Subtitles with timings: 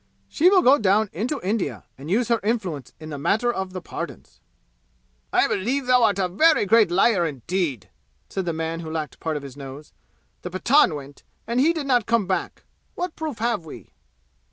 [0.27, 3.81] "She will go down into India and use her influence in the matter of the
[3.83, 4.39] pardons!"
[5.31, 7.87] "I believe thou art a very great liar indeed!"
[8.27, 9.93] said the man who lacked part of his nose.
[10.41, 12.63] "The Pathan went, and he did not come back.
[12.95, 13.91] What proof have we."